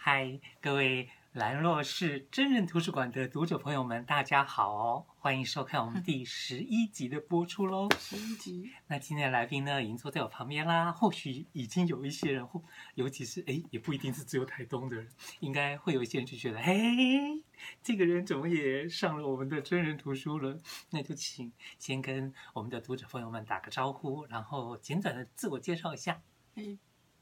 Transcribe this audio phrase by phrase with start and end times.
[0.00, 5.04] 嗨，各位兰若市真人图书馆的读者朋友们，大家好哦！
[5.18, 7.88] 欢迎收看我们第十一集的播出喽。
[7.98, 8.70] 十一集。
[8.86, 10.92] 那今天的来宾呢，已经坐在我旁边啦。
[10.92, 12.62] 或许已经有一些人，或
[12.94, 15.08] 尤其是哎，也不一定是只有台东的人，
[15.40, 17.42] 应该会有一些人就觉得，嘿，
[17.82, 20.56] 这个人怎么也上了我们的真人图书了？
[20.90, 26.22] 那就请先跟我们的读者朋友们打个招呼，然后简短的自我介绍一下。
[26.54, 26.78] 嘿。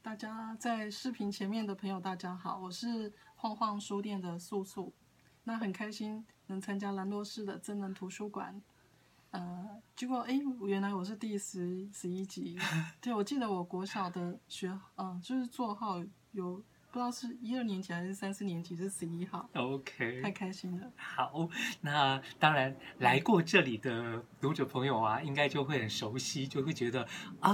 [0.07, 4.93] 大家在视频前面的朋友，大家好，我是晃晃书店的素素，
[5.43, 8.61] 那很开心能参加兰洛市的真人图书馆，
[9.31, 12.57] 呃，结果哎，原来我是第十十一集，
[13.01, 16.63] 对，我记得我国小的学，嗯、就是座号有。
[16.89, 19.47] 不知道是一二年级还是三四年级，是十一号。
[19.53, 20.91] OK，太开心了。
[20.95, 21.47] 好，
[21.81, 27.07] 那当然来过这里的读者朋友啊，应该就会很熟悉，就会觉得
[27.39, 27.53] 啊，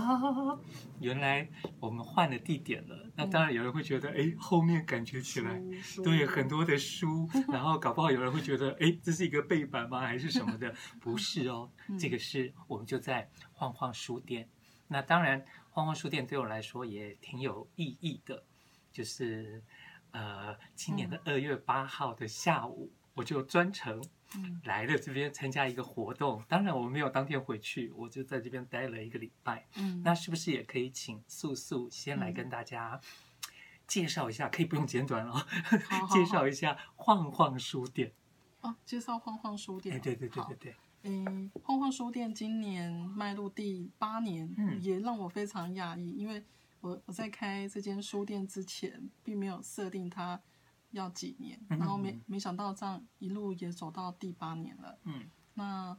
[1.01, 3.09] 原来我们换了地点了。
[3.15, 5.61] 那当然有人会觉得，哎、嗯，后面感觉起来
[6.03, 9.99] 对很多的书， 然后搞不好有人会觉得，哎，这是一个背板吗？
[10.01, 10.73] 还是什么的？
[11.01, 14.47] 不是哦，这个是我们就在晃晃书店。
[14.87, 18.45] 那当然，晃晃书店对我来说也挺有意义的。
[18.93, 19.61] 就是，
[20.11, 23.99] 呃，今年的二月八号的下午，嗯、我就专程
[24.65, 26.39] 来了这边参加一个活动。
[26.41, 29.65] 嗯、当然，我没有当天回去，我就在这边待了一个礼拜。
[29.77, 33.01] 嗯，那是不是也可以请素素先来跟大家
[33.87, 34.47] 介绍一下？
[34.47, 35.43] 嗯、可以不用简短哦，
[36.13, 38.13] 介绍一下晃晃书店。
[38.61, 39.95] 哦，介绍晃晃书店。
[39.95, 40.75] 哎，对对对对对。
[41.01, 46.43] 嗯，晃晃书店今年迈入第八年，嗯，也让我非常讶异，因为。
[46.83, 50.41] 我我在开这间书店之前，并没有设定它
[50.91, 54.99] 要几年，然后没没想到这样一路也走到第八年了。
[55.05, 55.97] 嗯，那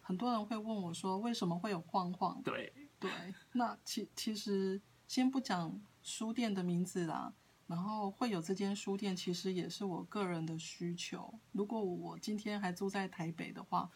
[0.00, 2.40] 很多人会问我说，为什么会有晃晃？
[2.42, 3.10] 对对，
[3.52, 7.34] 那其其实先不讲书店的名字啦，
[7.66, 11.38] 然后会有这间书店，其实也是我个人的需求。
[11.52, 13.90] 如果我今天还住在台北的话。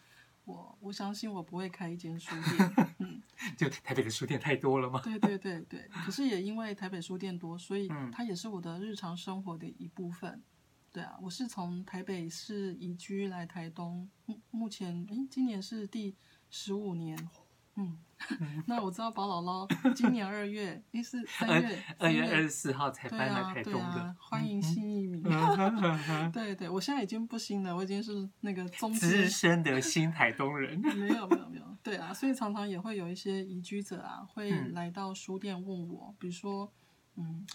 [0.47, 2.96] 我我相信我不会开一间书店，嗯，
[3.57, 5.01] 就台北的书店太多了吗？
[5.03, 10.41] 对对对对，可是也因为台北书店多，所以它也是我的日常生活的一部分。
[10.93, 16.15] 对啊，我是从台北市移居来台东，目目前诶，今年是第
[16.49, 17.17] 十五年。
[17.79, 17.95] 嗯，
[18.65, 23.79] 那我知道宝姥姥今年二月， 诶是三月二月二十四号才搬来台东的。
[23.79, 25.21] 啊啊、欢迎新移民。
[26.33, 30.79] 对对，我现在已经不新了，我已经是那个中资深的新台东人。
[30.79, 36.73] 没有没有没有，对啊，所以常常也会有一些移居者啊，会来到书店问我，比如说
[37.15, 37.45] 嗯，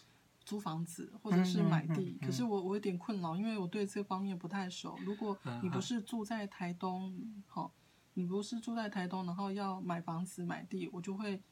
[0.44, 4.96] 租房子或者是买地，可是我我有点困扰，因为我对这方面不太熟。
[5.04, 7.12] 如果你不是住在台东，
[7.48, 7.72] 好。
[8.14, 11.42] 你不是住在台东，然后要买房子买地，我就会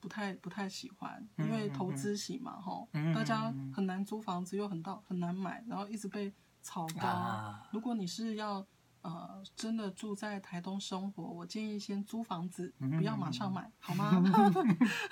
[0.00, 6.32] 不太不太喜欢，因为投资型嘛，吼，大家很难租房子，又很到很难买，然后一直被
[6.62, 7.54] 炒高。
[7.72, 8.66] 如果你是要
[9.02, 14.10] 呃真的住在台东生活，我建议先租房子，不要马上买，好吗？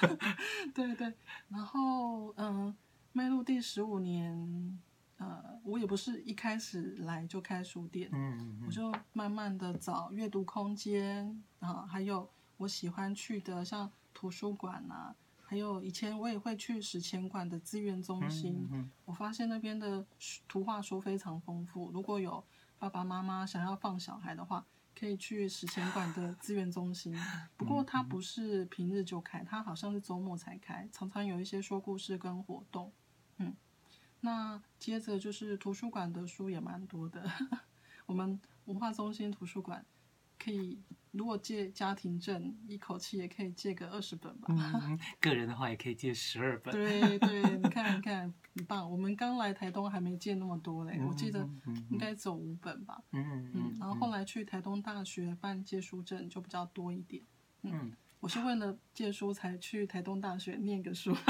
[0.74, 1.12] 对对，
[1.48, 2.74] 然后嗯，
[3.12, 4.78] 迈入第十五年。
[5.18, 12.28] 呃，我也不是一开始来就开书店，嗯嗯，我就慢慢的找阅读空间啊，还有
[12.58, 18.68] 我喜欢去的像图书馆啊，还有以前我也会去史前馆的资源中心，
[19.06, 20.04] 我发现那边的
[20.46, 22.44] 图画书非常丰富，如果有
[22.78, 27.16] 爸爸妈妈想要放小孩的话，可以去史前馆的资源中心，
[27.56, 32.92] 不过它不是平日就开，它好像是周末才开，常常有一些说故事跟活动，
[33.38, 33.56] 嗯。
[34.20, 37.24] 那接着就是图书馆的书也蛮多的，
[38.06, 39.84] 我们文化中心图书馆
[40.38, 40.78] 可以，
[41.12, 44.46] 如果借家庭证，一口气也可以借个二十本吧。
[44.48, 46.72] 嗯， 个人的话也可以借十二本。
[46.72, 48.90] 对对，你看你看，很棒。
[48.90, 51.48] 我们刚来台东还没借那么多嘞，我记得
[51.90, 53.02] 应该走五本吧。
[53.12, 53.76] 嗯嗯。
[53.78, 57.22] 然后后来去台东大学办借书证就比较多一点。
[57.62, 61.14] 嗯，我是为了借书才去台东大学念个书。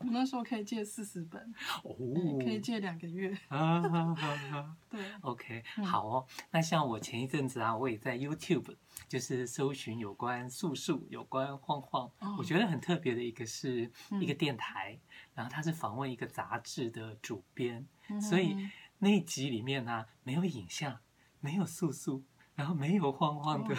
[0.00, 1.94] 我那时候可以借四十本，哦，
[2.42, 3.36] 可以借两个月。
[3.48, 6.26] 啊哈哈，对，OK，好哦。
[6.50, 8.76] 那像我前一阵子啊，我也在 YouTube
[9.06, 13.92] 就是搜寻有关素素、有关晃晃，哦、我觉得很特别的一个是
[14.22, 15.00] 一个电台，嗯、
[15.34, 18.56] 然后他是访问一个杂志的主编，嗯、所以
[19.00, 20.98] 那一集里面呢、啊，没有影像，
[21.40, 22.24] 没有素素，
[22.54, 23.76] 然后没有晃晃的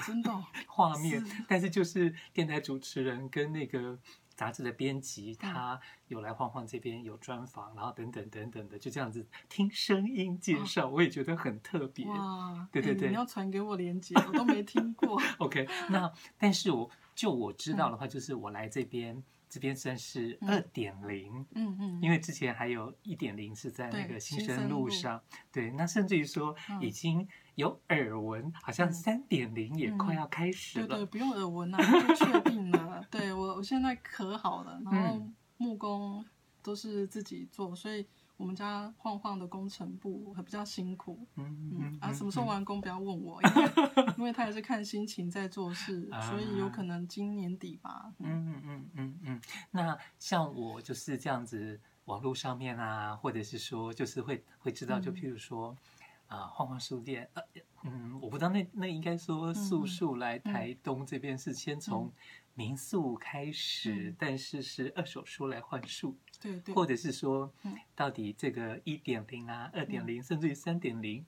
[0.68, 3.98] 画面，是但是就是电台主持人跟那个。
[4.42, 12.08] 杂志的编辑，他有来晃晃这边有专访，然后等等等等的，就这样子听声音介绍，我也觉得很特别。
[12.08, 15.22] 哇，对对对，你要传给我连接，我都没听过。
[15.38, 19.22] OK，那 但是我就我知道的话，就是我来这边
[19.52, 25.22] 这边算是二点零，嗯嗯，因为之前还有一点零是在那个新生路上，
[25.52, 31.78] 对，那甚至于说已经有耳闻，好像三点零也快要开始了，对对，不用耳闻啊，
[32.08, 35.22] 就确定了，对我我现在可好了，然后
[35.58, 36.26] 木工
[36.64, 38.08] 都是自己做，所以。
[38.42, 43.72] 我们家晃晃的工程部还比较辛苦，嗯嗯啊，什么时候完工不要问我，因为
[44.18, 48.12] 因为他也是看心情在做事，所以有可能今年底吧。
[48.18, 49.42] 嗯嗯嗯嗯嗯。
[49.70, 55.78] 那像我就是这样子，网络上面啊，或者是说就是会会知道，就譬如说
[56.26, 57.44] 啊，晃晃书店，呃
[57.84, 62.12] 嗯，我不知道那那应该说素素来台东这边是先从
[62.56, 66.18] 民宿开始，但是是二手书来换书。
[66.42, 67.54] 对对，或者是说，
[67.96, 71.24] 到底这个一点零啊、二点零，甚至于三点零，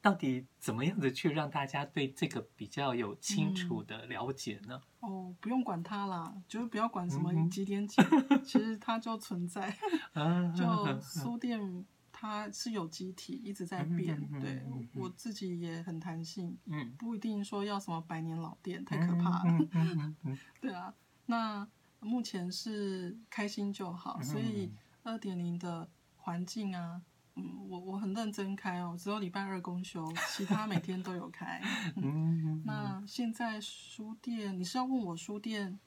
[0.00, 4.80] 到底怎么样子去让大家对这个比较有清楚的了解呢？
[5.00, 8.00] 嗯、哦，不用管它啦，就是不要管什么几点几，
[8.30, 9.74] 嗯、其实它就存在。
[10.54, 14.20] 就书店它是有机体，一直在变。
[14.32, 19.68] 嗯、对、嗯、我自己也很弹性，嗯，不一定说要什么百年老店，太可怕了。
[20.60, 20.92] 对啊，
[21.26, 21.66] 那。
[22.00, 24.70] 目前是开心就好，所以
[25.02, 27.02] 二点零的环境啊，
[27.34, 31.60] 嗯，我我很认真开哦，只有礼拜二公休，其他每天都有开。
[31.96, 35.78] 嗯，那现在书店，你是要问我书店，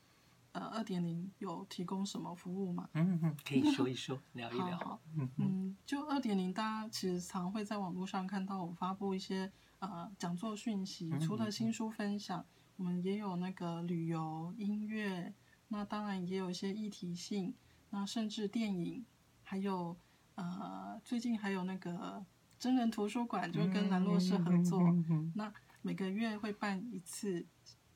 [0.52, 2.90] 呃，二点零有提供什么服务吗？
[2.94, 4.78] 嗯嗯， 可以说一说，聊一聊。
[4.78, 5.02] 好，好，
[5.38, 15.34] 嗯，就二点零，大家其实常会在网络上看到我发布一些呃讲座讯息，除了新书分享，我们也有那个旅游、音乐。
[15.74, 17.54] 那当然也有一些议题性，
[17.92, 19.06] 那甚至电影，
[19.42, 19.96] 还有
[20.36, 22.26] 呃，最近还有那个
[22.60, 24.82] 真人图书馆，就跟兰若寺合作。
[25.34, 25.52] 那
[25.82, 27.46] 每个月会办一次，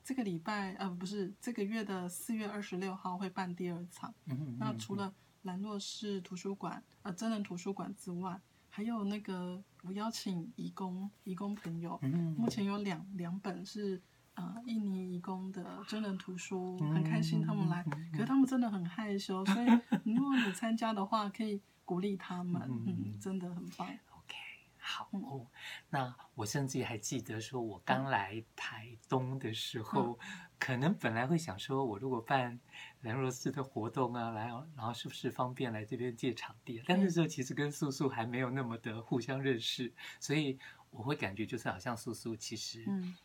[0.02, 4.14] 这个礼拜呃不是这个月的四月二十六号会办第二场。
[4.58, 8.40] 那除了兰若市图书馆呃真人图书馆之外，
[8.70, 12.00] 还有那个我邀请义工义工朋友，
[12.38, 14.00] 目前有两两本是。
[14.36, 19.66] 啊、呃，印尼移工的真人图书很开心，他们来，可是他们真的很害羞，所以
[20.04, 23.88] 如果你参加的话，可以鼓励他们，嗯，真的很棒。
[23.88, 24.34] OK，
[24.78, 25.46] 好哦。
[25.88, 30.28] 那我甚至还记得，说我刚来台东的时候，嗯、
[30.58, 32.60] 可能本来会想说，我如果办
[33.00, 36.82] 兰若寺的活动啊，来，然后是不是方便来这边借场地？
[36.84, 39.90] 但那时候其实跟素素还没有那么的互相认识，
[40.20, 40.58] 所以
[40.90, 43.16] 我会感觉就是好像素素其实，嗯。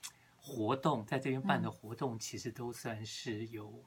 [0.43, 3.83] 活动在这边办的活动，其实都算是有，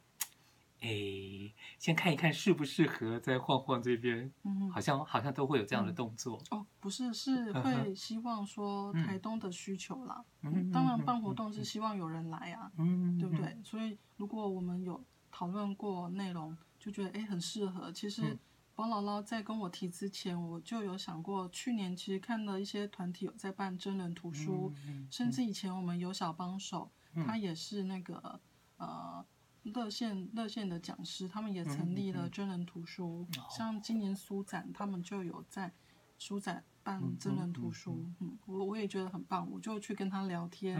[0.80, 6.40] 哎、嗯，先看一看适不适合，再晃晃这边，嗯，好像好像都会有这样的动作。
[6.52, 10.24] 嗯、哦，不是，是会希望说台东的需求啦。
[10.42, 13.58] 嗯，当然办活动是希望有人来啊，嗯，对不对？
[13.64, 15.02] 所以如果我们有
[15.32, 18.38] 讨论过内容，就觉得哎很适合，其实。
[18.74, 21.48] 嗯宝姥姥在跟我提之前，我就有想过。
[21.50, 28.40] 去年其实看了一些团体有在办真人图书，嗯嗯、甚至以前我们有小帮手，嗯、他也是那个
[28.76, 29.24] 呃
[29.62, 33.26] 热线热线的讲师，他们也成立了真人图书。
[33.48, 35.72] 像今年书展，他们就有在
[36.18, 38.04] 书展办真人图书。
[38.18, 40.76] 嗯，我我也觉得很棒，我就去跟他聊天。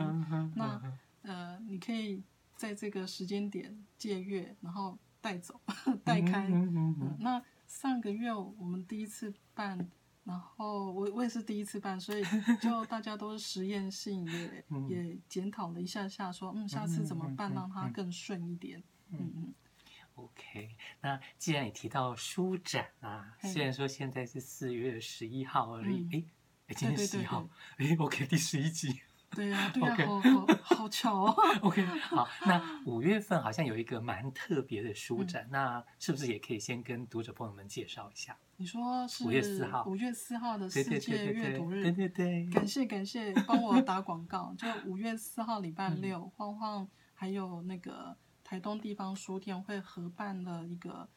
[0.57, 0.83] 那
[1.23, 2.23] 呃，你可以
[2.57, 5.61] 在这个时间点借阅，然后带走
[6.03, 6.49] 带开。
[6.49, 7.43] 嗯嗯嗯、那
[7.75, 9.91] 上个月我们第一次办，
[10.23, 12.23] 然后我我也是第一次办，所以
[12.63, 18.83] 就 大家都是实验性，也也检讨了一下下，说嗯，下次怎么办让它更顺一点。
[19.11, 19.33] 嗯嗯。
[19.37, 19.55] 嗯
[20.15, 26.25] OK，那既然你提到书展啊，虽然说现在是四月十一号而已，哎
[26.69, 29.01] 哎，今天十一号，哎，OK，第十一集。
[29.35, 31.37] 对呀， 对呀，好好好巧哦。
[31.63, 38.37] OK，好， 那五月份好像有一个蛮特别的书展，那是不是也可以先跟读者朋友们介绍一下？
[38.57, 44.55] 你说是五月四号，五月四号的世界阅读日，对对对，感谢感谢，帮我打广告。
[44.57, 51.09] 就五月四号礼拜六，晃晃还有那个台东地方书店会合办的一个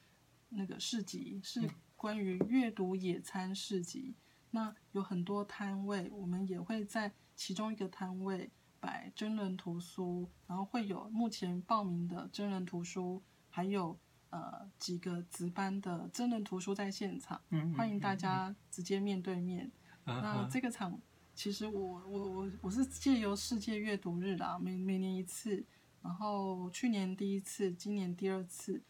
[0.50, 4.16] 那个市集，是关于阅读野餐市集。
[4.52, 7.12] 那有很多摊位，我们也会在。
[7.40, 8.50] 其中一个摊位
[8.80, 13.96] 摆真人图书，然后会有目前报名的真人图书，还有
[14.32, 17.40] 呃几个值班的真人图书在现场，
[17.78, 19.72] 欢迎大家直接面对面。
[20.04, 21.00] 那这个场
[21.36, 25.64] 其实我我我我是借由世界阅读日啦，每每年一次，
[26.02, 28.82] 然后去年第一次，今年第二次，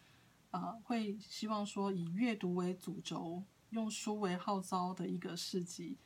[0.51, 5.97] 呃，会希望说以阅读为主轴，用书为号召的一个市集。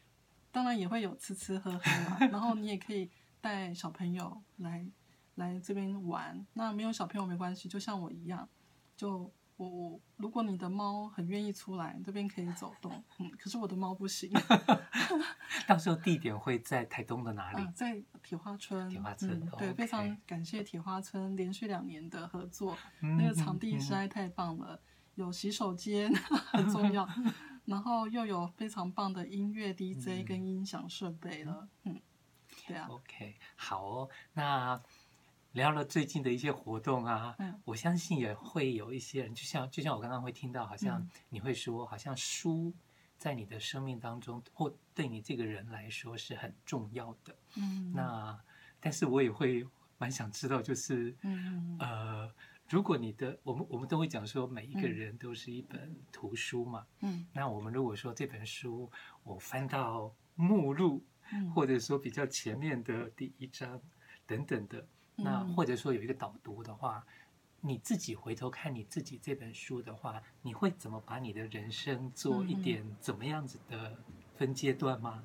[0.51, 1.77] 当然也会有吃吃喝喝
[2.09, 4.85] 嘛， 然后你也可以带小朋友来
[5.35, 6.45] 来这边玩。
[6.53, 8.49] 那没有小朋友没关系，就像我一样，
[8.97, 14.29] 就我我如果你的猫很愿意出来，这边可以走动，嗯，可是我的猫不行。
[15.67, 17.61] 到时候地点会在台东的哪里？
[17.61, 18.89] 啊、在铁花村。
[18.89, 24.79] 铁花村，嗯、对非常感谢铁花村连续两年的合作，嗯、那个场地实在太棒了，嗯、
[25.15, 26.13] 有洗手间
[26.51, 27.07] 很重要，
[27.65, 32.01] 然后又有非常棒的音乐 DJ 跟音响设备了，嗯，嗯，
[32.67, 32.87] 对啊。
[32.89, 34.81] OK，好哦，那。
[35.53, 42.73] 聊了最近的一些活动啊，嗯，我相信也会有一些人，就像就像我刚刚会听到，好像你会说，好像书
[43.17, 47.35] 在你的生命当中，或对你这个人来说是很重要的。
[47.57, 48.39] 嗯，那
[48.79, 52.33] 但是我也会蛮想知道，就是，嗯，呃，
[52.71, 58.89] 如果你的我们我们都会讲说，每一个人都是一本图书嘛，嗯，那我们如果说这本书
[59.23, 61.03] 我翻到目录，
[61.53, 63.81] 或者说比较前面的第一章
[64.25, 64.87] 等等的。
[65.17, 67.05] 那或者说有一个导读的话，
[67.59, 74.01] 你自己回头看你自己这本书的话，你会怎么把你的人生做一点怎么样子的
[74.37, 75.21] 分阶段吗？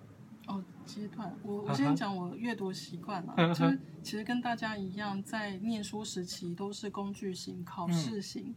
[0.46, 8.54] 哦，阶段，我我先讲我阅读习惯了，就是其实跟大家一样，在念书时期都是工具型、考试型，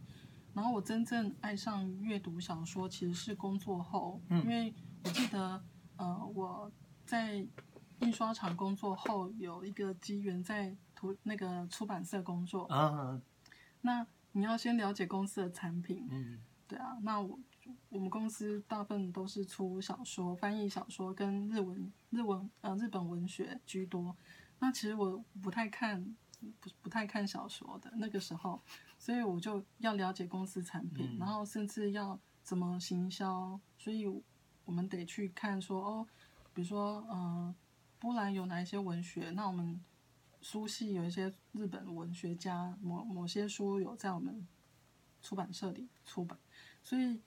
[0.54, 4.72] 然后我真正爱上阅读小说其实是工作后，因为
[5.04, 5.62] 我记得
[5.96, 6.70] 呃我
[7.04, 7.46] 在
[8.00, 11.16] 印刷厂工作后有一个机缘在图。
[11.22, 13.18] 那个出版社工作啊，
[13.80, 17.38] 那你要先了解公司的产品，嗯，对啊，那我
[17.88, 24.16] 我们公司大部分都是出小说、翻译小说跟日文、日文呃日本文学居多。
[24.58, 26.16] 那其实我不太看
[26.60, 28.60] 不不太看小说的那个时候，
[28.98, 34.06] 所以我就要了解公司产品，嗯，然后甚至要怎么行销，所以
[34.64, 36.06] 我们得去看说哦，
[36.54, 37.54] 比如说呃
[37.98, 39.80] 波兰有哪一些文学，那我们。
[40.42, 44.48] 书系有一些日本文学家，某某些书有在我们
[45.20, 46.38] 出版社里出版，
[46.82, 47.20] 所以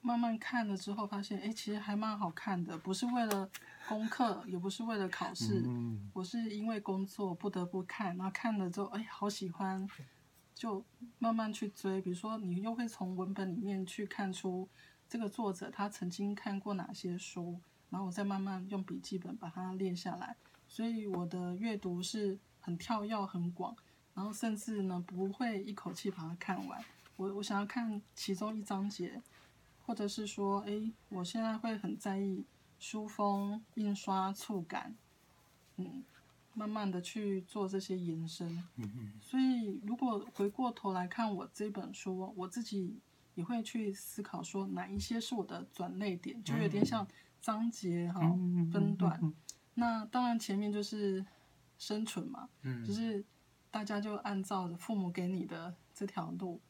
[0.00, 2.76] 慢慢看了之后，发现哎，其实还蛮好看的。
[2.78, 3.50] 不是为了
[3.88, 5.64] 功课，也不是为了考试，
[6.12, 8.16] 我是因为工作不得不看。
[8.16, 9.88] 然后看了之后，哎，好喜欢，
[10.54, 10.84] 就
[11.18, 12.00] 慢慢去追。
[12.00, 14.68] 比如说，你又会从文本里面去看出
[15.08, 20.36] 这个作者他曾经看过哪些书，然后我再慢慢用笔记本把它列下来。
[20.66, 23.74] 所以我的阅读是很跳跃、很广，
[24.14, 26.84] 然后甚至呢不会一口气把它看完。
[27.16, 29.20] 我我想要看其中一章节，
[29.88, 32.44] 或者是说，哎，我现在会很在意
[32.78, 34.94] 书封、印刷触感，
[35.78, 36.04] 嗯，
[36.52, 38.46] 慢慢的去做这些延伸。
[38.76, 43.00] 嗯嗯所以如果回过头来看我这本书，我自己
[43.34, 47.08] 也会去思考说，哪一些是我的转捩点，就有点像
[47.40, 48.20] 章节哈
[48.70, 49.18] 分段。
[49.72, 51.24] 那当然，前面就是
[51.78, 53.24] 生存嘛，嗯，就是
[53.70, 56.60] 大家就按照父母给你的这条路，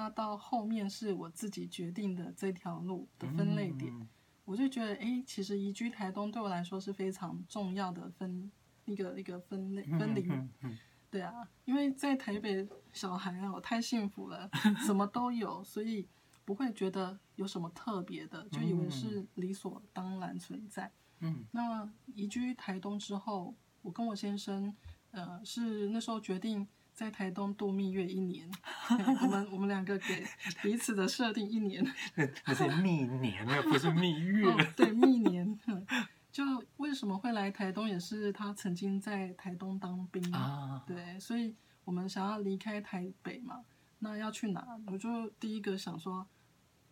[0.00, 4.08] 那到后面是我自己决定的这条路的分类点，嗯、
[4.46, 8.50] 我就觉得，哎，其实移居台东对我来说是非常重要的分
[8.86, 10.78] 一个一个分类分领域，嗯嗯、
[11.10, 14.48] 对啊，因为在台北小孩啊，我太幸福了，
[14.86, 16.08] 什么都有，所以
[16.46, 20.90] 不会觉得有什么特别的，就以为是理所当然存在。
[21.18, 24.74] 嗯，那移居台东之后，我跟我先生，
[25.10, 26.66] 呃，是那时候决定
[27.00, 28.46] 在台东度蜜月一年。
[28.90, 30.22] 我们我们两个给
[30.62, 31.82] 彼此的设定一年，
[32.44, 34.46] 那是蜜年，那不是蜜月。
[34.46, 35.58] 哦、对，蜜年。
[36.30, 36.44] 就
[36.76, 40.84] 为什么会来台东，也是他曾经在台东当兵啊。
[40.86, 43.64] 对，所以我们想要离开台北嘛，
[44.00, 44.62] 那要去哪？
[44.88, 46.26] 我就第一个想说。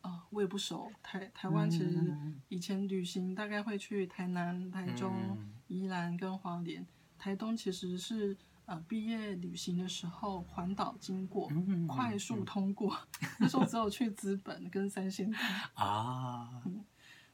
[0.01, 2.17] 哦，我也不熟台台湾，其实
[2.49, 5.37] 以前旅行大概会去台南、台中、
[5.67, 6.87] 宜兰跟花莲，
[7.19, 8.35] 台东其实是
[8.69, 11.51] 呃毕业旅行的时候环岛经过，
[11.87, 12.95] 快速通过，
[13.41, 15.43] 那时候只有去资本跟三仙台
[15.75, 16.85] 啊，嗯，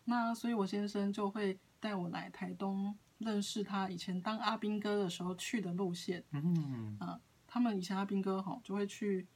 [0.04, 9.26] 那所以我先生就会带我来台东认识他以前当阿兵哥的时候去的路线，嗯，啊，他们以前阿兵哥吼就会去，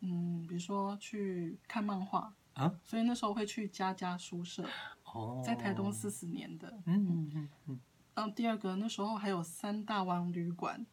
[0.00, 2.34] 嗯，比如说去看漫画。
[2.54, 4.68] 啊，所以那时候会去家家书社，
[5.04, 7.80] 哦，在台东四十年的，嗯嗯嗯嗯。
[8.16, 10.84] 然后第二个那时候还有三大王旅馆，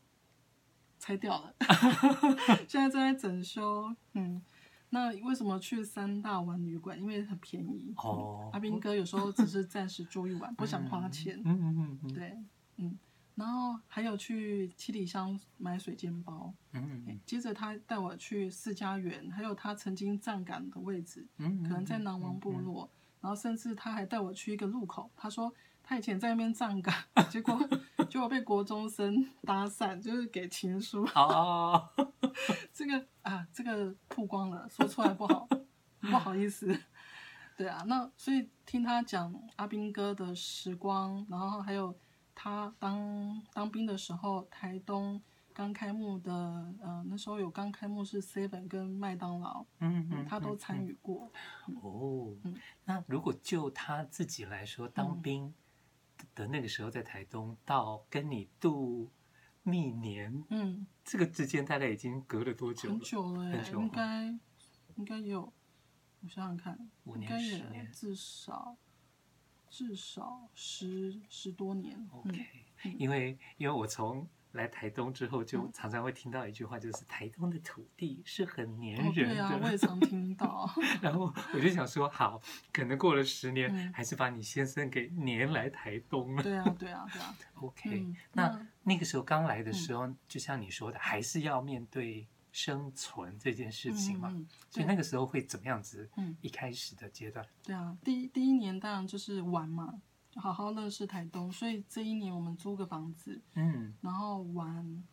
[1.06, 1.54] 拆掉了，
[2.68, 3.96] 现在正在整修。
[4.14, 4.42] 嗯，
[4.90, 7.00] 那为什么去三大玩旅馆？
[7.00, 7.94] 因为很便宜。
[7.98, 11.40] 哦，阿斌哥有时候只是暂时住一晚，不想花钱。
[11.46, 12.36] 嗯嗯嗯，对，
[12.78, 12.98] 嗯。
[13.36, 22.90] 然后还有去七里香买水煎包，嗯，嗯，接着他带我去四家园，还有他曾经站岗的位置，嗯，嗯，可能在南王部落，
[23.22, 25.54] 然后甚至他还带我去一个路口，他说
[25.88, 26.92] 他以前在那边站岗，
[27.30, 27.56] 结果
[28.10, 31.08] 结果被国中生搭讪，就是给情书。
[31.14, 31.88] 哦，
[32.74, 35.48] 这个啊，这个曝光了，说出来不好，
[36.02, 36.76] 不好意思。
[37.56, 41.96] 对啊，那所以听他讲阿兵哥的时光，然后还有
[42.34, 45.22] 他当当兵的时候，台东
[45.54, 46.34] 刚开幕的，
[46.82, 51.32] 呃，那时候有刚开幕是 Seven 跟麦当劳，嗯嗯，他都参与过。
[51.68, 55.54] 嗯、哦，嗯，那如果就他自己来说，当兵
[56.34, 59.12] 的那个时候在台东，嗯、到跟你度
[59.64, 62.96] 蜜年，嗯，这个之间大概已经隔了多久了？
[62.96, 64.40] 很久了，很久，应该
[64.98, 65.52] 应该有。
[66.22, 68.76] 我想想看，五年十年，至少
[69.70, 72.08] 至少十十多年。
[72.12, 72.46] OK，
[72.84, 79.46] 嗯，因为因为我从来台东之后，就常常会听到一句话，就是台东的土地是很黏人的。
[79.46, 80.70] 哦，对啊，我也常听到。
[81.02, 82.42] 然后我就想说，好，
[82.74, 86.44] 可能过了十年，嗯，还是把你先生给黏来台东了。
[86.44, 87.36] 对啊，对啊，对啊。
[87.56, 92.28] OK，嗯，那那个时候刚来的时候，嗯，就像你说的，还是要面对。
[92.56, 96.10] 生存这件事情嘛，嗯、所以那个时候会怎么样子？
[96.16, 97.46] 嗯，一开始的阶段。
[97.62, 100.00] 对啊，第一第一年当然就是玩嘛，就
[100.36, 101.52] 好好认识台东。
[101.52, 105.04] 所以这一年我们租个房子，嗯，然后玩。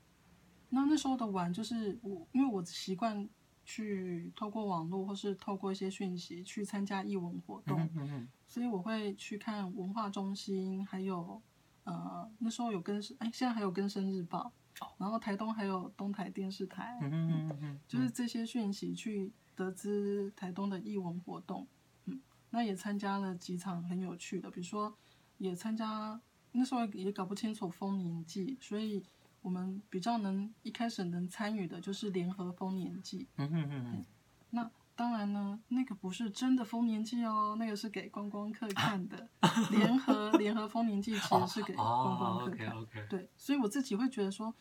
[0.74, 3.28] 那那时候的玩就是我，因为我习惯
[3.64, 11.40] 去透过网络或是透过一些讯息去参加艺文活动，嗯嗯，所以我会去看文化中心，还有
[11.84, 14.50] 呃那时候有更生，哎，现在还有更生日报。
[14.96, 21.68] 然后台东还有东台电视台，嗯嗯嗯，就是这些讯息去得知台东的艺文活动，
[22.06, 22.18] 嗯，
[22.50, 24.96] 那也参加了几场很有趣的，比如说
[25.44, 26.20] 也参加
[26.52, 29.02] 那时候也搞不清楚丰年祭，所以
[29.40, 34.04] 我们比较能一开始能参与的就是联合丰年祭，嗯嗯嗯，
[34.50, 34.70] 那。
[34.94, 39.26] 当然呢，那个不是真的丰年祭哦，那个是给观光客看的。
[39.72, 41.84] 联合联合丰年祭其实是给观
[42.18, 42.68] 光客看。
[42.76, 43.08] Oh, oh, okay, okay.
[43.08, 44.54] 对，所以我自己会觉得说，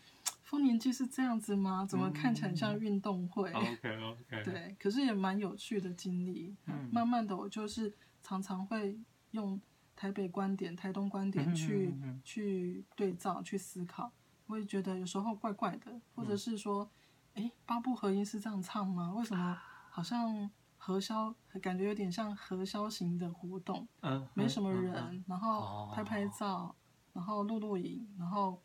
[0.44, 1.86] 丰年祭是这样子吗？
[1.86, 4.44] 怎么看起来像运动会？OK OK。
[4.46, 6.56] 对，可是也蛮有趣的经历。
[6.66, 8.98] 嗯，慢慢的，我就是常常会
[9.32, 9.60] 用
[10.02, 14.12] 台北观点、台东观点去、嗯、去对照、去思考。
[14.48, 16.90] 我也觉得有时候怪怪的，或者是说，
[17.36, 19.14] 哎、嗯，八部合音是这样唱吗？
[19.14, 19.56] 为什么？
[19.92, 26.76] 好像核销，感觉有点像核销型的活动，嗯，没什么人，然后拍拍照，哦、
[27.14, 28.60] 然后录录影，然后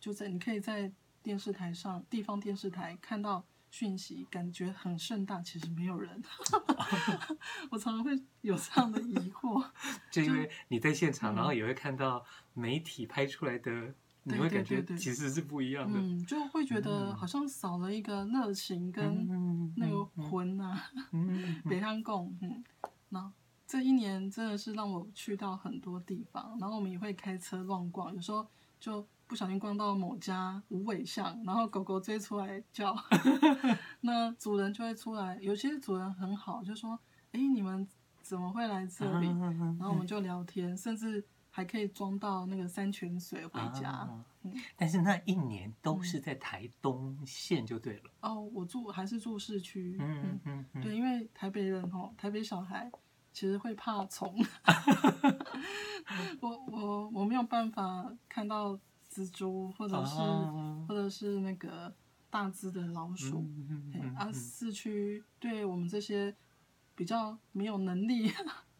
[0.00, 0.92] 就在你可以在
[1.22, 6.22] 电视台上，地方电视台看到讯息，感觉很盛大，其实没有人。
[7.72, 9.66] 我常常会有这样的疑惑，
[10.12, 13.92] 就因为你在现场，然后也会看到媒体拍出来的。
[14.24, 20.80] 你会感觉其实是不一样的，嗯，就会觉得好像少了一个热情跟那个魂啊，
[21.68, 22.62] 北汉共，嗯，
[23.08, 23.32] 那
[23.66, 28.46] 这一年真的是让我去到很多地方，然后我们也会开车乱逛，有时候
[28.78, 32.94] 就不小心逛到某家无尾巷，然后狗狗追出来叫，
[34.02, 36.98] 那主人就会出来，有些主人很好，就说，
[37.30, 37.88] 哎，你们
[38.20, 39.26] 怎么会来这里？
[39.28, 41.24] 然后我们就聊天，甚至。
[41.54, 44.08] 还可以装到那个山泉水回家，
[44.74, 48.10] 但是那一年都是在台东县就对了。
[48.22, 52.90] 哦，我住还是住市区，嗯嗯，嗯，嗯对，因为台北人哦，台北小孩
[53.34, 54.34] 其实会怕虫，
[56.40, 58.80] 我我我没有办法看到
[59.12, 61.92] 蜘蛛或者是、啊、或者是那个
[62.30, 66.34] 大只的老鼠，嗯嗯嗯、啊，市区对我们这些
[66.94, 68.32] 比较没有能力。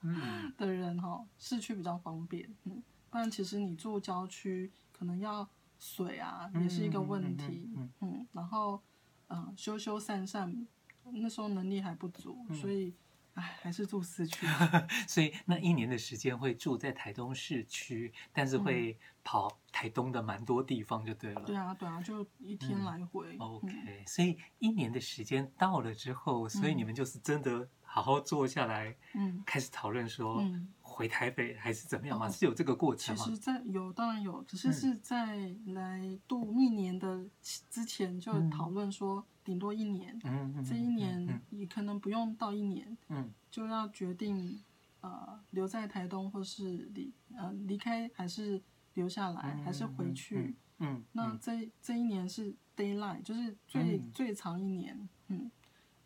[0.04, 8.82] 嗯， 的人哈，市区比较方便，嗯，不然其实你住郊区，可能要水啊，也是一个问题，嗯，嗯，然后，
[9.28, 10.66] 嗯、呃，修修缮缮，
[11.04, 12.92] 那时候能力还不足，所以，
[13.34, 14.46] 哎，还是住市区。
[15.08, 21.42] 所以那一年的时间会住在台东市区，但是会跑台东的蛮多地方就对了。
[21.42, 23.34] 对啊，对啊，就一天来回。
[23.34, 27.68] 嗯、OK，所以一年的时间到了之后，所以你们就是真的。
[27.94, 30.42] 好好坐下来，嗯，开始讨论说，
[30.80, 32.26] 回台北还是怎么样吗？
[32.26, 33.22] 是有这个过程吗？
[33.22, 37.22] 其实，在有当然有，只是是在来度蜜年的
[37.68, 44.62] 之前就讨论说，顶多一年，嗯，这一年你可能不用到一年，嗯，就要决定
[45.00, 48.62] 呃留在台东或是离呃离开还是
[48.94, 55.50] 留下来还是回去，嗯，那这这一年是 daylight，就是最最长一年，嗯。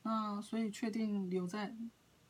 [0.03, 1.75] 那所以确定留在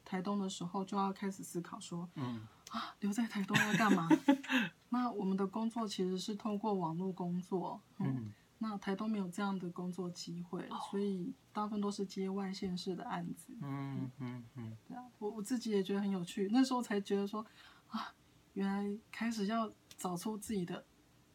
[0.02, 2.40] 台东的时候，就要开始思考说，嗯，
[2.70, 4.08] 啊，留在台东要干嘛？
[4.88, 17.44] 那我们的工作其实是通过网络工作，嗯，嗯，那台东没有这样的工作机会，哦、所以大部分都是接外县市的案子，嗯嗯嗯，对啊，我我自己也觉得很有趣，那时候才觉得说，
[17.88, 18.14] 啊，
[18.54, 20.84] 原来开始要找出自己的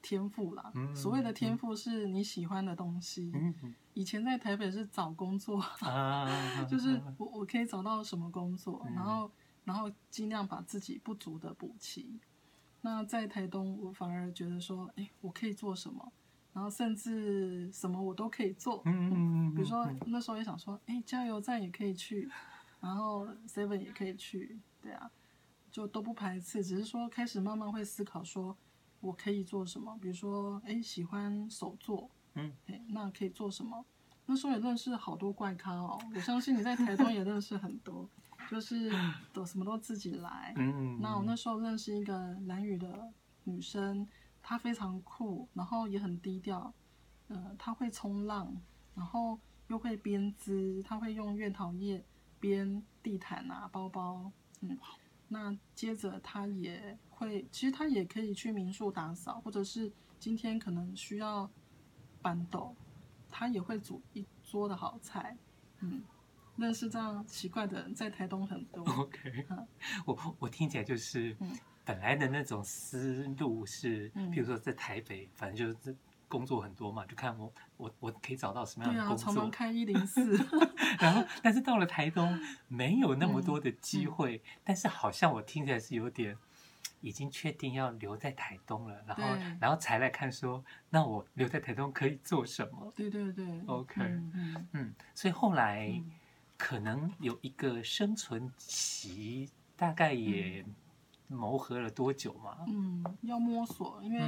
[0.02, 0.72] 天赋啦。
[0.74, 3.32] 嗯、所谓的天赋是你喜欢的东西。
[3.36, 9.32] 嗯、以前在台北是找工作，啊、就是我我可以找到什么工作，嗯、然后
[9.64, 12.20] 然后尽量把自己不足的补齐。
[12.82, 16.12] 那在台东，我反而觉得说，哎，我可以做什么？
[16.54, 18.82] 然后甚至什么我都可以做。
[18.86, 22.30] 嗯嗯嗯、比如说那时候也想说，哎，加油站也可以去，
[22.80, 25.10] 然后 Seven 也可以去，对啊。
[25.72, 28.58] 就都不排斥，只是说开始慢慢会思考，说
[29.00, 29.98] 我可以做什么。
[30.02, 33.86] 比如说，哎，喜欢手作，嗯，哎，那可以做什么？
[34.26, 35.98] 那时候也认识好多怪咖哦。
[36.14, 38.06] 我相信你在台东也认识很多，
[38.50, 38.92] 就是
[39.32, 40.54] 都什么都自己来。
[40.58, 43.10] 嗯，那我那时候认识一个蓝宇的
[43.46, 44.06] 女生，
[44.41, 46.73] 她非常酷，然后也很低调。
[47.27, 48.62] 呃，他会冲浪，
[48.93, 52.04] 然后又会编织，他会用月桃叶
[52.39, 54.77] 编地毯啊、包包，嗯。
[55.30, 61.49] 那接着他也会，其实他也可以去民宿打扫，或者是今天可能需要
[62.21, 62.75] 搬斗，
[63.30, 65.38] 他也会煮一桌的好菜。
[65.80, 66.04] 嗯，
[66.58, 68.84] 认识这样奇怪的人在台东很多。
[68.99, 69.65] OK，、嗯、
[70.06, 71.38] 我我听起来就是，
[71.86, 75.96] 本来的那种思路是，嗯、比如说在台北，反正就是。
[76.32, 79.17] 工作很多嘛，就看我我我可以找到什么样的工作。
[79.17, 80.38] 对啊，常常开一零四。
[80.98, 82.39] 然后，但是到了台东，
[82.70, 84.38] 没有那么多的机会。
[84.38, 86.38] 嗯嗯、但是好像我听起来是有点，
[87.02, 89.04] 已经确定要留在台东了。
[89.06, 89.24] 然后，
[89.60, 92.89] 然后才来看说，那我留在台东可以做什么？
[92.96, 93.46] 对对对。
[93.65, 96.02] OK，嗯嗯，嗯，所以后来
[96.56, 100.63] 可能有一个生存期，大概也。
[101.32, 102.58] 嗯磨合了多久嘛？
[102.67, 104.20] 嗯，要摸索，因为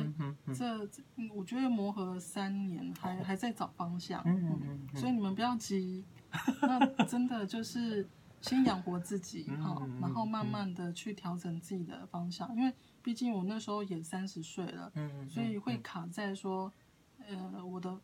[0.55, 4.21] 这，嗯、我觉得磨合了三年，还还在找方向。
[4.25, 6.05] 嗯嗯，嗯，嗯所以你们不要急，
[6.63, 8.07] 那真的就是
[8.39, 12.49] 先养活自己哈，嗯、然后慢慢的去调整自己的方向。
[12.55, 16.71] 因为毕竟我那时候也三十岁了，嗯，所以会卡在说，
[17.27, 17.99] 呃，我的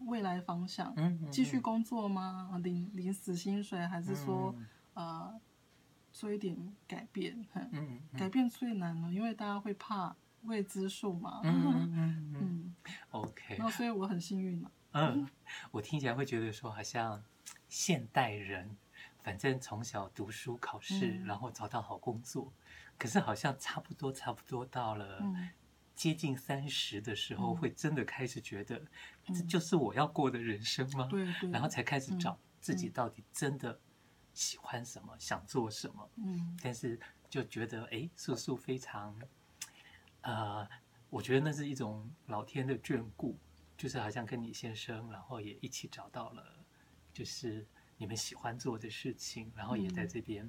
[0.00, 0.94] 未来方向，
[1.30, 2.60] 继续工作吗？
[2.62, 4.54] 领领死薪水，还是说，
[4.92, 5.32] 呃？
[6.18, 6.56] 做一点
[6.88, 11.40] 改变，嗯嗯，改变最难了，因为大家会怕未知数嘛。
[11.44, 12.76] 嗯嗯嗯，嗯
[13.12, 13.54] ，OK。
[13.56, 14.68] 那所以我很幸运嘛。
[14.94, 15.28] 嗯，
[15.70, 17.22] 我听起来会觉得说，好像
[17.68, 18.76] 现代人，
[19.22, 22.52] 反正从小读书考试，然后找到好工作，
[22.98, 25.24] 可是好像差不多差不多到了
[25.94, 28.82] 接近三十的时候，会真的开始觉得，
[29.24, 31.06] 这就是我要过的人生吗？
[31.08, 31.48] 对对。
[31.52, 33.78] 然后才开始找自己到底真的。
[34.38, 36.96] 喜欢什么，想做什么，嗯，但是
[37.28, 39.18] 就觉得，哎，素素非常，
[40.20, 40.64] 呃，
[41.10, 43.36] 我觉得那是一种老天的眷顾，
[43.76, 46.64] 就是好像跟你先生，然后也一起找到了，
[47.12, 50.48] 就是你们喜欢做的事情，然后也在这边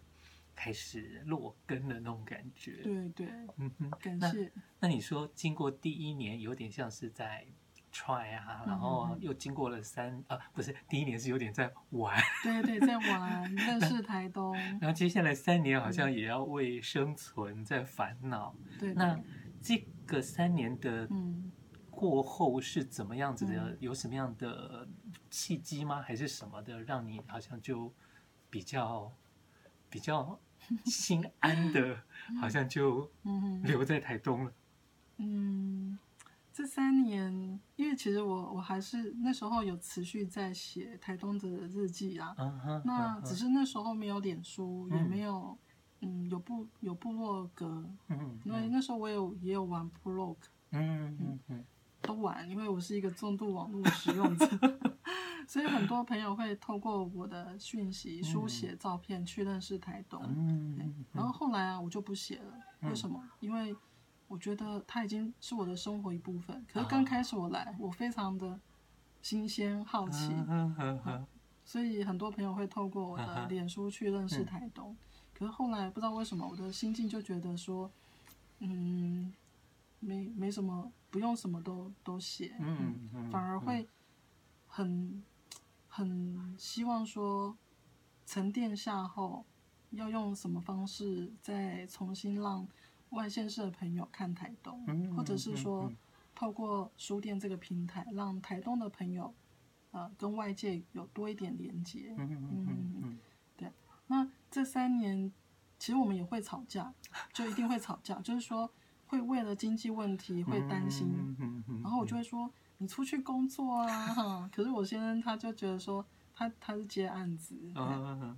[0.56, 2.84] 开始落根的那种感觉。
[2.84, 4.52] 对对，嗯哼，感谢。
[4.54, 7.47] 那，那你说，经过第一年，有点像是在。
[7.91, 18.56] Try 啊，然后又经过了三、嗯、啊，不是第一年是有点在玩，对对，在玩 认识台东，然后接下来三年好像也要为生存在烦恼。
[18.80, 19.19] 对，那
[19.62, 21.08] 这个三年的
[21.89, 23.54] 过后是怎么样子的？
[23.54, 24.88] 嗯、有什么样的
[25.30, 26.02] 契机吗？
[26.02, 27.93] 还是什么的，让你好像就
[28.49, 29.12] 比较
[29.89, 30.39] 比较
[30.86, 31.97] 心安的，
[32.39, 33.12] 好像就
[33.63, 34.54] 留在台东了？
[35.17, 35.99] 嗯。
[36.60, 42.36] 这三年，因为其实我我还是那时候有持续在写台东的日记啊。
[42.38, 44.98] Uh 那只是那时候没有脸书，uh.
[44.98, 45.58] 也没有，
[46.02, 47.89] 嗯，有部有部落格。
[48.10, 48.45] 嗯、uh.
[48.45, 50.48] 因为那时候我有也有玩部落格。
[50.72, 51.65] 嗯嗯嗯。
[52.02, 54.45] 都玩，因为我是一个重度网络使用者，
[55.48, 60.22] 所以很多朋友会透过我的讯息、书写、照片去认识台东。
[60.28, 61.15] 嗯、uh.
[61.15, 62.54] 然后后来啊，我就不写了。
[62.82, 63.36] 为什么？Uh.
[63.39, 63.74] 因为。
[64.30, 66.63] 我觉得它已经是我的生活一部分。
[66.72, 68.58] 可是刚开始我来，哦、我非常的
[69.24, 70.32] 新鲜好奇，
[71.65, 74.92] 所以很多朋友会透过我的脸书去认识台东。
[74.92, 74.98] 嗯、
[75.34, 77.92] 可是后来不知道为什么，我的心境就觉得说，
[78.60, 79.34] 嗯，
[80.00, 83.88] 没没什么，不用什么都都写，嗯嗯、反而会
[84.68, 85.24] 很
[85.88, 87.58] 很希望说
[88.28, 89.44] 沉淀下后
[89.89, 92.68] 要用什么方式再重新让。
[93.12, 95.91] 外县市的朋友看台东，或者是说，
[96.36, 99.34] 透过书店这个平台，让台东的朋友，
[99.91, 102.13] 呃，跟外界有多一点连接。
[102.17, 103.19] 嗯嗯嗯，
[103.58, 103.72] 对。
[104.08, 105.32] 那这三年，
[105.80, 106.93] 其实我们也会吵架，
[107.34, 108.69] 就一定会吵架，就是说
[109.08, 111.36] 会为了经济问题会担心。
[111.82, 114.50] 然后我就会说，你出去工作啊， 哈。
[114.54, 117.56] 可是我先生他就觉得说，他他是接案子，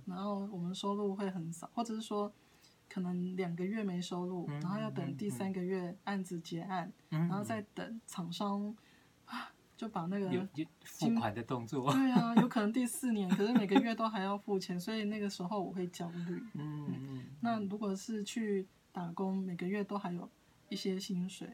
[0.06, 2.32] 然后我们收入会很少，或者是说。
[2.92, 8.76] 可能两个月没收入，然后要等第三个月案子结案，然后再等厂商
[9.24, 10.28] 啊，就把那个
[10.84, 11.90] 付款的动作。
[11.90, 16.44] 对啊，有可能第四年，可是每个月都还要付钱，所以那个时候我会焦虑。
[16.52, 17.24] 嗯嗯。
[17.40, 20.28] 那如果是去打工，每个月都还有
[20.68, 21.48] 一些薪水，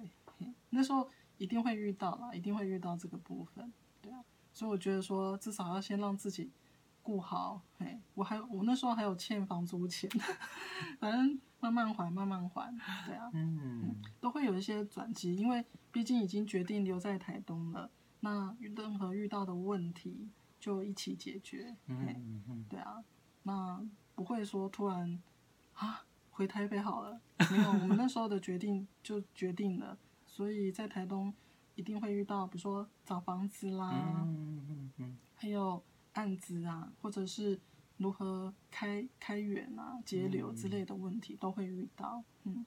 [0.71, 3.73] 那时候一定会遇到啦，一定会遇到这个部分。
[4.03, 6.51] 对啊，所以我觉得说，至少要先让自己。
[7.09, 10.11] 不好，嘿，我还我那时候还有欠房租钱，
[11.01, 12.71] 反正慢慢还，慢慢还，
[13.07, 17.91] 对啊，嗯，都会有一些转机，因为毕竟已经决定留在台东了，
[18.21, 20.29] 那任何遇到的问题
[20.61, 23.03] 就一起解决，嗯嗯，对啊，
[23.45, 23.83] 那
[24.15, 25.19] 不会说突然
[25.73, 27.19] 啊回台北好了，
[27.51, 31.33] 没有，我们那时候的决定就决定了，所以在台东
[31.75, 33.93] 一定会遇到，比如说找房子啦，
[34.27, 35.83] 嗯嗯嗯，还有。
[36.19, 37.61] 案子啊，或者是
[37.97, 42.25] 如何开开源啊、节流之类的问题，都会遇到。
[42.43, 42.67] 嗯，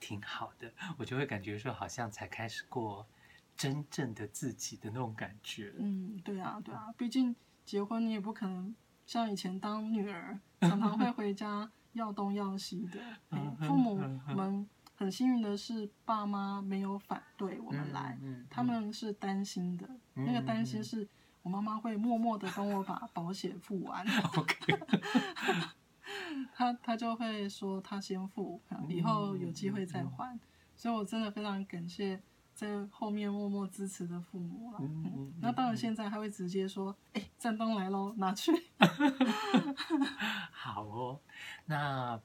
[0.00, 3.06] 挺好的，我就会感觉说，好像才开始过
[3.54, 5.74] 真正的自己的那种感觉。
[5.76, 8.74] 嗯，对啊，对啊，毕竟结婚你也不可能
[9.04, 12.98] 像以前当女儿，常常会回家 要东要西的。
[13.32, 13.96] 嗯，父母
[14.34, 21.06] 们很幸运的是，爸妈没有反对我们来，嗯嗯嗯、他们是担心的，嗯、那个担心是。
[21.48, 24.04] 我妈妈会默默的帮我把 保险付完
[24.36, 24.78] ，OK，
[26.54, 30.40] 他他就会说他先付，以后有机会再还，嗯、
[30.76, 32.20] 所以我真的非常感谢
[32.54, 34.78] 在后面默默支持的父母了。
[34.82, 38.52] 嗯嗯、那当然现在他会直接说，哎、欸，战东来喽，拿去。
[40.52, 41.18] 好哦，
[41.64, 42.20] 那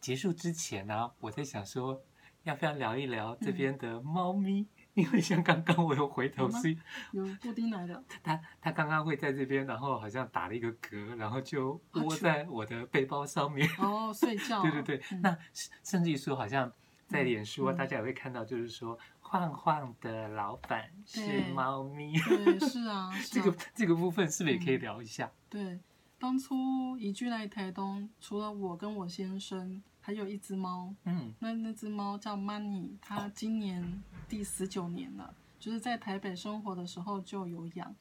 [0.00, 2.02] 结束之前呢、啊，我在想说，
[2.42, 4.62] 要不要聊一聊这边的猫咪？
[4.62, 4.66] 嗯
[4.98, 6.74] 因为像刚刚我有回头是，
[7.12, 8.02] 有布丁来的。
[8.24, 13.68] 他他刚刚会在这边，然后好像打了一个嗝，然后就窝在我的背包上面。
[13.78, 14.62] 哦，睡觉。
[14.64, 15.38] 对对对，嗯、那
[15.84, 16.72] 甚至于说，好像
[17.06, 21.20] 在脸书啊，嗯、大家也会看到，就是说，晃晃的老板是
[21.52, 22.18] 猫咪。
[22.18, 23.12] 对，对，是啊。
[23.12, 25.26] 是啊这个这个部分是不是也可以聊一下？
[25.26, 25.80] 嗯、对，
[26.18, 29.82] 当初移居来台东，除了我跟我先生。
[30.06, 37.92] 还有一只猫，嗯，那那只猫叫 Money，它今年第十九年了，就是在台北生活的时候就有养。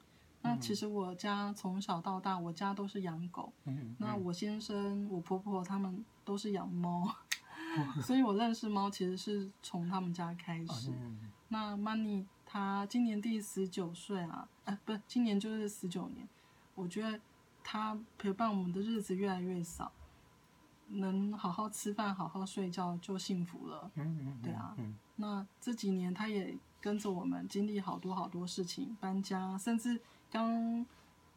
[0.43, 7.11] 那其实我家从小到大，我家都是养狗，嗯，那我先生、我婆婆他们都是养猫，
[8.05, 10.93] 所以我认识猫其实是从他们家开始。
[11.47, 16.27] 那 Money 它今年第十九岁啊，哎，不是，今年就是十九年。
[16.75, 17.19] 我觉得
[17.63, 19.91] 它陪伴我们的日子越来越少。
[20.89, 23.91] 能好好吃饭、好好睡觉就幸福了。
[23.95, 24.75] 嗯嗯，对啊。
[25.17, 29.99] 那这几年他也跟着我们经历好多好多事情，搬家，甚至
[30.31, 30.85] 刚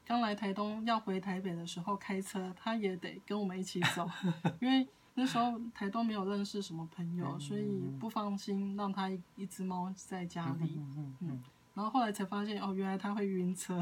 [0.04, 4.08] 刚来台东要回台北的时候开车，他也得跟我们一起走，
[4.60, 10.80] 因为那时候台东没有认识什么朋友，所以不放心让他一一只猫在家里。
[11.20, 11.42] 嗯。
[11.78, 13.80] 然后后来才发现，哦，原来他会晕车，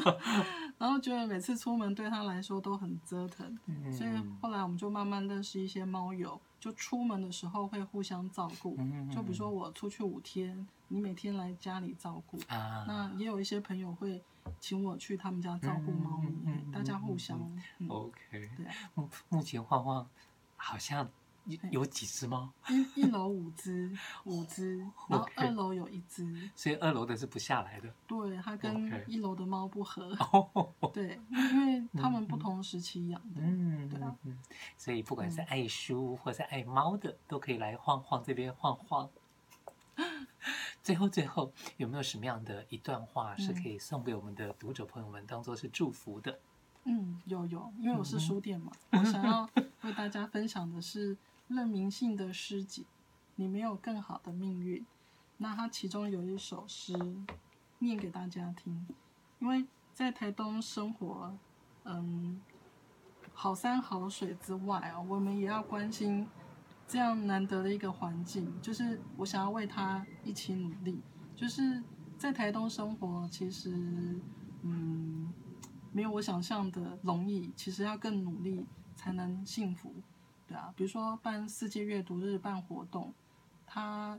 [0.78, 4.10] 然后觉得每次出门对他来说都很折腾，嗯、所以
[4.40, 8.76] 后来我们就慢慢认识一些猫友，就出门的时候会互相照顾。
[8.78, 12.38] 嗯、就比如说我出去五天，你每天来家里照顾。
[12.48, 14.22] 啊、那也有一些朋友会
[14.58, 17.38] 请我去他们家照顾猫咪，嗯嗯、大家互相。
[17.88, 18.18] OK。
[18.30, 18.66] 对。
[18.94, 20.06] 目目前画画
[20.56, 21.06] 好像。
[21.70, 22.50] 有几只猫？
[22.68, 23.90] 一一楼五只，
[24.24, 26.50] 五只，然后 二楼有一只。
[26.54, 27.92] 所以二楼的是不下来的。
[28.06, 30.14] 对，它跟一楼的猫不合。
[30.92, 33.40] 对， 因为他们不同时期养的。
[33.40, 34.16] 嗯，对啊。
[34.76, 39.08] 所以不管是爱书或是爱猫的，都可以来晃晃这边晃晃。
[40.82, 46.38] 最后，最后有没有什么样的一段话是可以送给我们的读者朋友们，当做是祝福的？
[46.84, 49.48] 嗯，有有，因为我是书店嘛，我想要
[49.82, 51.16] 为大家分享的是。
[51.48, 52.86] 任明信的诗集，
[53.36, 54.84] 你没有更好的命运。
[55.38, 56.92] 那他其中有一首诗，
[57.78, 58.86] 念给大家听。
[59.38, 61.36] 因为在台东生活，
[61.84, 62.40] 嗯，
[63.32, 66.26] 好山好水之外啊，我们也要关心
[66.86, 68.52] 这样难得的一个环境。
[68.60, 71.00] 就是我想要为他一起努力。
[71.34, 71.82] 就是
[72.18, 74.20] 在台东生活，其实
[74.62, 75.32] 嗯，
[75.92, 77.52] 没有我想象的容易。
[77.56, 79.94] 其实要更努力才能幸福。
[80.48, 83.12] 对啊，比如说办世界阅读日办活动，
[83.66, 84.18] 它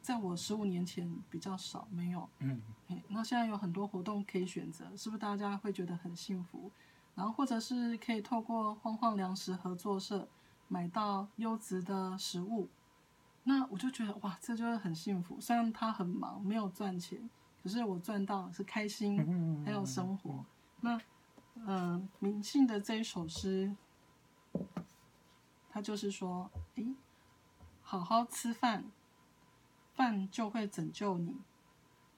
[0.00, 2.26] 在我十五年前比较少，没有。
[2.38, 2.60] 嗯。
[3.08, 6.70] 那现在有很多活动可以选择，是不是大家会觉得很幸福？
[7.14, 10.26] 然后或者是可以透过晃晃粮食合作社
[10.68, 12.66] 买到优质的食物，
[13.44, 15.38] 那我就觉得哇，这就是很幸福。
[15.38, 17.28] 虽然他很忙，没有赚钱，
[17.62, 20.42] 可是我赚到是开心，还有生活。
[20.80, 20.98] 那
[21.56, 23.76] 嗯，明信的这一首诗。
[25.80, 26.94] 就是说，诶，
[27.82, 28.90] 好好吃饭，
[29.94, 31.34] 饭就会拯救你；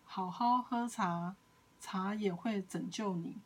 [0.04, 1.36] 好好喝茶，
[1.78, 3.40] 茶也会拯救你。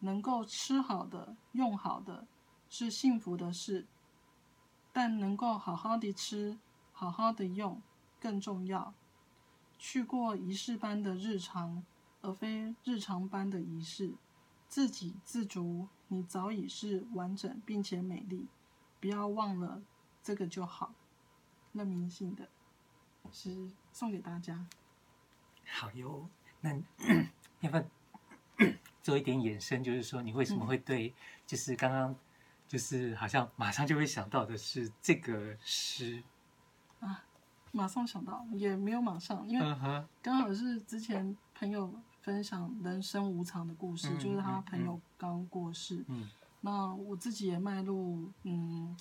[0.00, 2.26] 能够吃好的、用好的，
[2.68, 3.86] 是幸福的事。
[4.92, 6.58] 但能够好好的吃、
[6.92, 7.80] 好好的用
[8.18, 8.94] 更重要。
[9.78, 11.84] 去过仪式般的日常，
[12.22, 14.14] 而非日常般的仪式。
[14.68, 18.46] 自给自足，你早已是完整并且美丽。
[19.00, 19.82] 不要忘了
[20.22, 20.94] 这个就好。
[21.72, 22.48] 那明信的
[23.32, 24.66] 是送给大家。
[25.66, 26.28] 好哟，
[26.60, 26.70] 那
[27.60, 27.84] 要不要
[29.02, 29.82] 做一点延伸？
[29.82, 31.14] 就是说，你为什么会对，
[31.46, 32.14] 就是刚刚，
[32.68, 36.22] 就是好像马上就会想到的是这个诗
[37.00, 37.24] 啊？
[37.72, 39.76] 马上想到，也没有马上，因为
[40.22, 41.92] 刚好是之前朋友。
[42.22, 46.04] 分享人生无常的故事，嗯、就是他朋友刚过世。
[46.06, 46.28] 嗯，
[46.60, 48.96] 那我自己也迈入嗯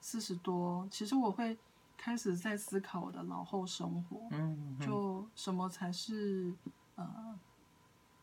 [0.00, 1.56] 四十多，其实我会
[1.96, 4.28] 开始在思考我的老后生活。
[4.30, 6.54] 嗯，就什么才是
[6.96, 7.38] 呃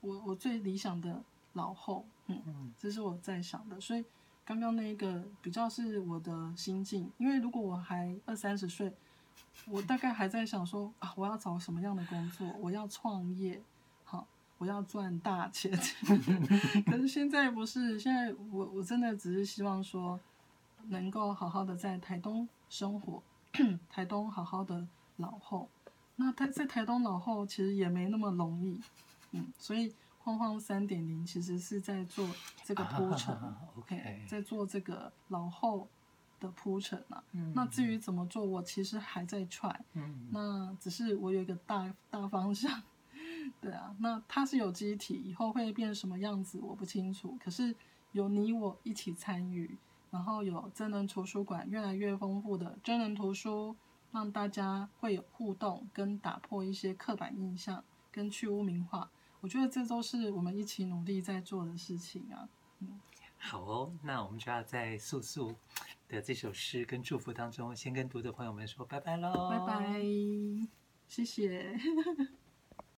[0.01, 2.05] 我我最理想的老后？
[2.27, 3.79] 嗯，这是我在想的。
[3.81, 4.05] 所以
[4.45, 8.93] 刚刚那个比较是我的心境，因为如果我还二三十岁，
[9.67, 12.47] 我大概还在想说啊，我要找什么样的工作？
[12.59, 13.61] 我要创业。
[14.57, 15.71] 我要赚大钱，
[16.85, 20.19] 可是现在不是，现在我我真的只是希望说，
[20.87, 23.21] 能够好好的在台东生活，
[23.89, 25.69] 台东好好的老后。
[26.15, 28.79] 那他在台东老后其实也没那么容易，
[29.33, 29.93] 嗯，所以
[30.23, 32.27] 晃晃三点零其实是在做
[32.63, 35.87] 这个铺陈、 啊、，OK，在做这个老后
[36.39, 37.23] 的铺陈啊。
[37.33, 42.81] 嗯、那至于怎么做，我其实还在 try，嗯，那只是我有一个大大方向。
[43.61, 47.37] 对啊，那它是有机体，以后会变成什么样子我不清楚。
[47.43, 47.75] 可是
[48.11, 49.77] 有你我一起参与，
[50.11, 53.75] 然后有真人图书馆越来越丰富的真人图书，
[54.11, 59.09] 让大家会有互动，跟打破一些刻板印象，跟去污名化。
[59.39, 62.49] 我觉得这都是我们一起努力在做的事情啊。
[62.79, 62.99] 嗯，
[63.37, 65.53] 好哦，那我们就要在素素
[66.07, 70.01] 的这首诗跟祝福当中，先跟读者朋友们说拜拜喽，拜拜，
[71.07, 71.77] 谢谢。